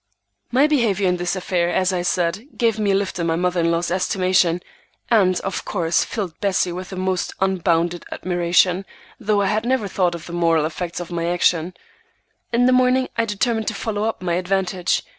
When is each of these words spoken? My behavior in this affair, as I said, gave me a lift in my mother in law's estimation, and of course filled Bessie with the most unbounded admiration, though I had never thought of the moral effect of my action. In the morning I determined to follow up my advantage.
My 0.51 0.65
behavior 0.65 1.07
in 1.07 1.17
this 1.17 1.35
affair, 1.35 1.69
as 1.69 1.93
I 1.93 2.01
said, 2.01 2.57
gave 2.57 2.79
me 2.79 2.89
a 2.89 2.95
lift 2.95 3.19
in 3.19 3.27
my 3.27 3.35
mother 3.35 3.59
in 3.59 3.69
law's 3.69 3.91
estimation, 3.91 4.59
and 5.11 5.39
of 5.41 5.63
course 5.63 6.03
filled 6.03 6.39
Bessie 6.39 6.71
with 6.71 6.89
the 6.89 6.95
most 6.95 7.35
unbounded 7.39 8.03
admiration, 8.11 8.83
though 9.19 9.41
I 9.41 9.45
had 9.45 9.63
never 9.63 9.87
thought 9.87 10.15
of 10.15 10.25
the 10.25 10.33
moral 10.33 10.65
effect 10.65 10.99
of 10.99 11.11
my 11.11 11.27
action. 11.27 11.75
In 12.51 12.65
the 12.65 12.73
morning 12.73 13.09
I 13.15 13.25
determined 13.25 13.67
to 13.67 13.75
follow 13.75 14.01
up 14.05 14.23
my 14.23 14.33
advantage. 14.33 15.03